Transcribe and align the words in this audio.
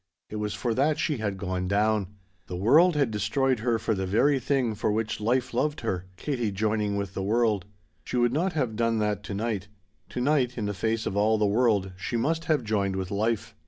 It 0.31 0.37
was 0.37 0.55
for 0.55 0.73
that 0.73 0.97
she 0.97 1.17
had 1.17 1.37
gone 1.37 1.67
down. 1.67 2.15
The 2.47 2.55
world 2.55 2.95
had 2.95 3.11
destroyed 3.11 3.59
her 3.59 3.77
for 3.77 3.93
the 3.93 4.07
very 4.07 4.39
thing 4.39 4.73
for 4.73 4.91
which 4.91 5.21
life 5.21 5.53
loved 5.53 5.81
her 5.81 6.05
Katie 6.17 6.51
joining 6.51 6.97
with 6.97 7.13
the 7.13 7.21
world. 7.21 7.65
She 8.03 8.17
would 8.17 8.33
not 8.33 8.53
have 8.53 8.75
done 8.75 8.97
that 8.97 9.21
to 9.25 9.35
night. 9.35 9.67
To 10.09 10.19
night, 10.19 10.57
in 10.57 10.65
the 10.65 10.73
face 10.73 11.05
of 11.05 11.15
all 11.15 11.37
the 11.37 11.45
world, 11.45 11.91
she 11.97 12.17
must 12.17 12.45
have 12.45 12.63
joined 12.63 12.95
with 12.95 13.11
life. 13.11 13.53